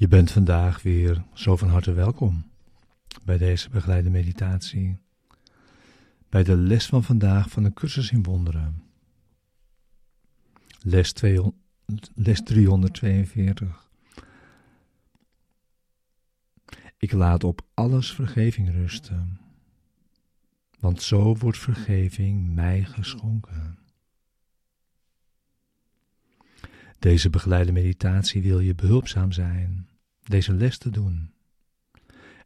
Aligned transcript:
Je 0.00 0.08
bent 0.08 0.30
vandaag 0.30 0.82
weer 0.82 1.24
zo 1.34 1.56
van 1.56 1.68
harte 1.68 1.92
welkom 1.92 2.50
bij 3.24 3.38
deze 3.38 3.70
begeleide 3.70 4.10
meditatie. 4.10 4.98
Bij 6.28 6.42
de 6.42 6.56
les 6.56 6.86
van 6.86 7.04
vandaag 7.04 7.50
van 7.50 7.62
de 7.62 7.72
cursus 7.72 8.10
in 8.10 8.22
wonderen. 8.22 8.82
Les, 10.82 11.12
200, 11.12 11.60
les 12.14 12.42
342. 12.42 13.90
Ik 16.96 17.12
laat 17.12 17.44
op 17.44 17.66
alles 17.74 18.12
vergeving 18.12 18.70
rusten, 18.70 19.40
want 20.78 21.02
zo 21.02 21.36
wordt 21.36 21.58
vergeving 21.58 22.54
mij 22.54 22.84
geschonken. 22.84 23.78
Deze 26.98 27.30
begeleide 27.30 27.72
meditatie 27.72 28.42
wil 28.42 28.60
je 28.60 28.74
behulpzaam 28.74 29.32
zijn 29.32 29.88
deze 30.24 30.52
les 30.52 30.78
te 30.78 30.90
doen 30.90 31.32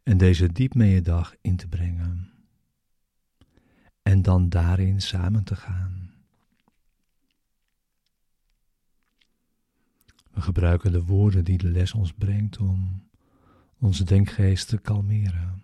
en 0.03 0.17
deze 0.17 0.51
diep 0.51 1.03
dag 1.03 1.35
in 1.41 1.55
te 1.55 1.67
brengen 1.67 2.31
en 4.01 4.21
dan 4.21 4.49
daarin 4.49 5.01
samen 5.01 5.43
te 5.43 5.55
gaan. 5.55 6.13
We 10.31 10.41
gebruiken 10.41 10.91
de 10.91 11.03
woorden 11.03 11.43
die 11.43 11.57
de 11.57 11.67
les 11.67 11.93
ons 11.93 12.13
brengt 12.13 12.57
om 12.57 13.09
onze 13.77 14.03
denkgeest 14.03 14.67
te 14.67 14.77
kalmeren 14.77 15.63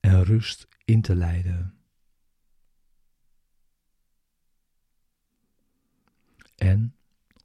en 0.00 0.24
rust 0.24 0.68
in 0.84 1.00
te 1.00 1.14
leiden. 1.14 1.74
En 6.56 6.94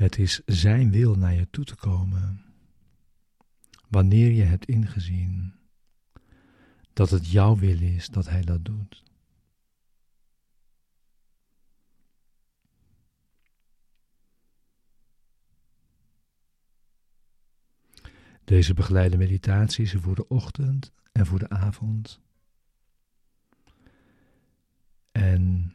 Het 0.00 0.18
is 0.18 0.40
Zijn 0.46 0.90
wil 0.90 1.14
naar 1.14 1.34
je 1.34 1.50
toe 1.50 1.64
te 1.64 1.76
komen. 1.76 2.44
Wanneer 3.88 4.30
je 4.30 4.42
hebt 4.42 4.66
ingezien 4.66 5.54
dat 6.92 7.10
het 7.10 7.30
jouw 7.30 7.56
wil 7.56 7.80
is 7.80 8.08
dat 8.08 8.28
Hij 8.28 8.42
dat 8.42 8.64
doet. 8.64 9.02
Deze 18.44 18.74
begeleide 18.74 19.16
meditaties 19.16 19.92
voor 19.92 20.14
de 20.14 20.28
ochtend 20.28 20.92
en 21.12 21.26
voor 21.26 21.38
de 21.38 21.48
avond. 21.48 22.20
En 25.12 25.74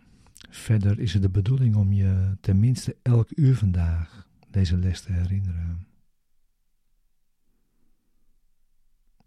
Verder 0.50 1.00
is 1.00 1.14
het 1.14 1.22
de 1.22 1.30
bedoeling 1.30 1.76
om 1.76 1.92
je 1.92 2.38
tenminste 2.42 2.96
elk 3.02 3.30
uur 3.36 3.56
vandaag 3.56 4.28
deze 4.50 4.78
les 4.78 5.02
te 5.02 5.12
herinneren. 5.12 5.88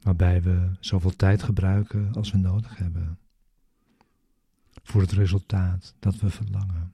Waarbij 0.01 0.43
we 0.43 0.71
zoveel 0.81 1.17
tijd 1.17 1.43
gebruiken 1.43 2.13
als 2.13 2.31
we 2.31 2.39
nodig 2.39 2.77
hebben 2.77 3.19
voor 4.83 5.01
het 5.01 5.13
resultaat 5.13 5.95
dat 5.99 6.17
we 6.17 6.31
verlangen. 6.31 6.93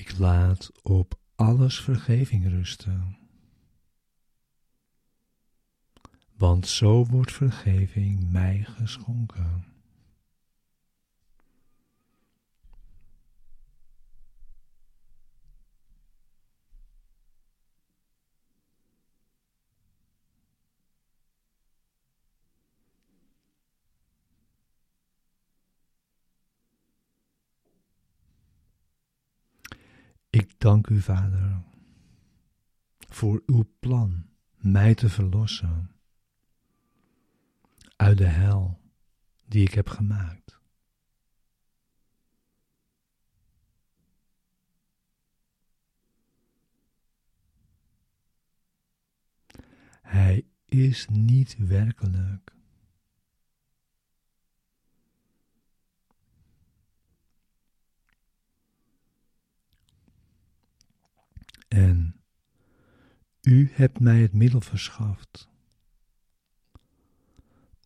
Ik 0.00 0.18
laat 0.18 0.70
op 0.82 1.18
alles 1.34 1.80
vergeving 1.80 2.48
rusten. 2.48 3.16
Want 6.36 6.66
zo 6.66 7.04
wordt 7.06 7.32
vergeving 7.32 8.30
mij 8.30 8.66
geschonken. 8.68 9.75
Ik 30.36 30.60
dank 30.60 30.86
u, 30.86 31.00
Vader, 31.00 31.62
voor 32.98 33.42
uw 33.46 33.74
plan 33.78 34.26
mij 34.56 34.94
te 34.94 35.08
verlossen 35.08 35.90
uit 37.96 38.18
de 38.18 38.26
hel 38.26 38.80
die 39.46 39.62
ik 39.62 39.74
heb 39.74 39.88
gemaakt. 39.88 40.60
Hij 50.02 50.46
is 50.64 51.08
niet 51.08 51.56
werkelijk. 51.58 52.56
En 61.68 62.20
u 63.46 63.70
hebt 63.72 64.00
mij 64.00 64.20
het 64.20 64.32
middel 64.32 64.60
verschaft 64.60 65.48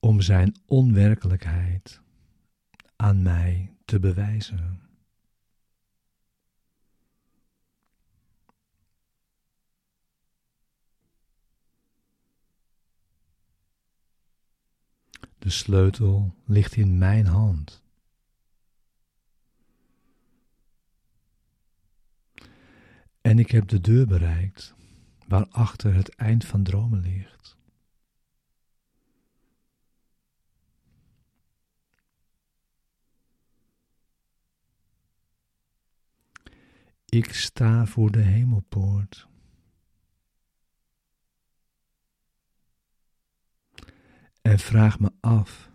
om 0.00 0.21
zijn 0.21 0.56
onwerkelijkheid 0.66 2.00
aan 2.97 3.22
mij 3.22 3.76
te 3.84 4.00
bewijzen. 4.00 4.81
De 15.38 15.50
sleutel 15.50 16.34
ligt 16.44 16.76
in 16.76 16.99
mijn 16.99 17.26
hand. 17.26 17.82
En 23.20 23.38
ik 23.38 23.50
heb 23.50 23.69
de 23.69 23.81
deur 23.81 24.06
bereikt 24.06 24.79
waarachter 25.31 25.94
het 25.94 26.15
eind 26.15 26.44
van 26.44 26.62
dromen 26.62 27.00
ligt. 27.00 27.59
Ik 37.05 37.35
sta 37.35 37.87
voor 37.87 38.11
de 38.11 38.21
hemelpoort. 38.21 39.29
En 44.43 44.59
vraag 44.59 44.99
me 44.99 45.12
af 45.21 45.71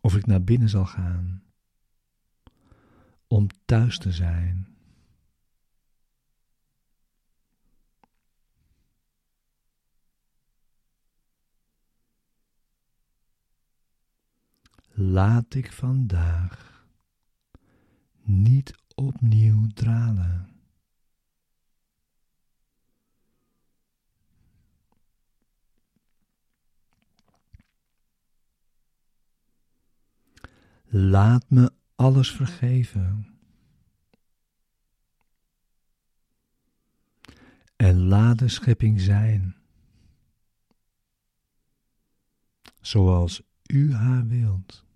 of 0.00 0.16
ik 0.16 0.26
naar 0.26 0.44
binnen 0.44 0.68
zal 0.68 0.86
gaan 0.86 1.42
om 3.26 3.46
thuis 3.64 3.98
te 3.98 4.12
zijn. 4.12 4.76
Laat 15.00 15.54
ik 15.54 15.72
vandaag 15.72 16.84
niet 18.22 18.74
opnieuw 18.94 19.66
dralen. 19.66 20.48
Laat 30.84 31.50
me 31.50 31.72
alles 31.94 32.32
vergeven. 32.32 33.38
En 37.76 37.98
laat 37.98 38.38
de 38.38 38.48
schepping 38.48 39.00
zijn 39.00 39.56
zoals 42.80 43.42
u 43.66 43.94
haar 43.94 44.26
wilt. 44.26 44.88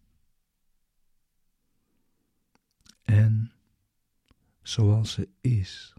En 3.04 3.52
zoals 4.62 5.12
ze 5.12 5.28
is. 5.40 5.94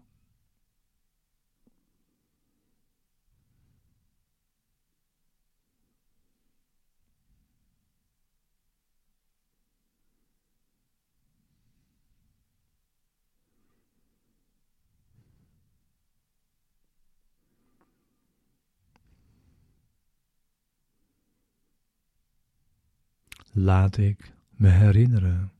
Laat 23.58 23.96
ik 23.96 24.32
me 24.50 24.68
herinneren 24.68 25.55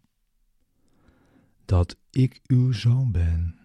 dat 1.67 1.97
ik 2.11 2.41
uw 2.47 2.73
zoon 2.73 3.13
ben. 3.13 3.59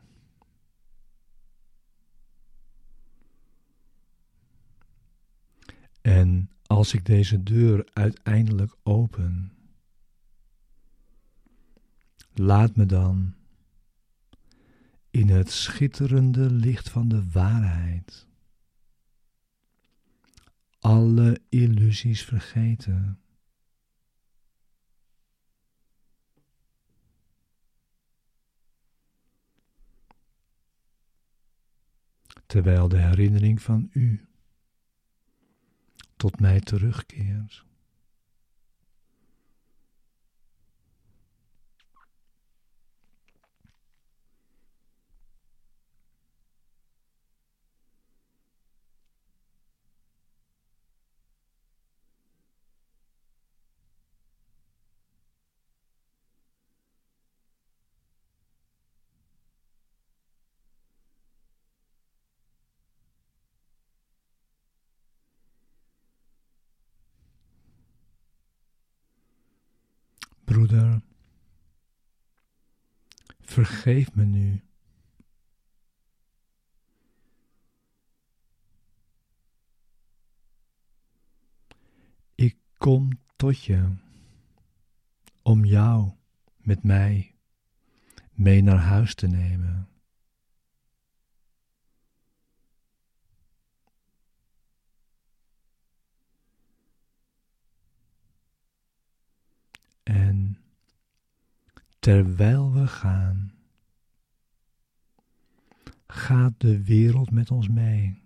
En 6.01 6.49
als 6.65 6.93
ik 6.93 7.05
deze 7.05 7.43
deur 7.43 7.89
uiteindelijk 7.93 8.75
open, 8.83 9.53
laat 12.33 12.75
me 12.75 12.85
dan 12.85 13.35
in 15.09 15.29
het 15.29 15.51
schitterende 15.51 16.51
licht 16.51 16.89
van 16.89 17.07
de 17.07 17.29
waarheid 17.31 18.27
alle 20.81 21.41
illusies 21.49 22.23
vergeten. 22.23 23.20
Terwijl 32.51 32.87
de 32.87 32.97
herinnering 32.97 33.61
van 33.61 33.89
u 33.93 34.25
tot 36.15 36.39
mij 36.39 36.59
terugkeert. 36.59 37.65
Broeder, 70.51 71.01
vergeef 73.41 74.13
me 74.15 74.23
nu. 74.23 74.63
Ik 82.35 82.57
kom 82.77 83.09
tot 83.35 83.63
je 83.63 83.95
om 85.41 85.65
jou 85.65 86.11
met 86.57 86.83
mij 86.83 87.35
mee 88.31 88.61
naar 88.61 88.77
huis 88.77 89.15
te 89.15 89.27
nemen. 89.27 89.90
En 100.11 100.57
terwijl 101.99 102.71
we 102.71 102.87
gaan, 102.87 103.51
gaat 106.07 106.53
de 106.57 106.83
wereld 106.83 107.31
met 107.31 107.51
ons 107.51 107.67
mee. 107.67 108.23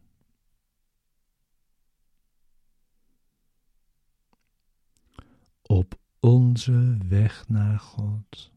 Op 5.61 5.99
onze 6.19 6.97
weg 7.07 7.47
naar 7.47 7.79
God. 7.79 8.54